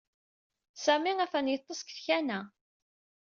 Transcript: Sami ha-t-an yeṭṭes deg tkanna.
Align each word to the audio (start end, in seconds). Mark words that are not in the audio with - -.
Sami 0.83 1.11
ha-t-an 1.17 1.51
yeṭṭes 1.51 1.79
deg 1.83 1.89
tkanna. 1.95 2.39